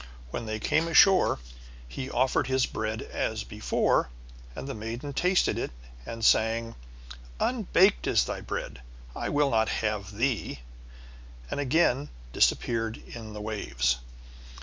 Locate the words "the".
4.67-4.73, 13.33-13.41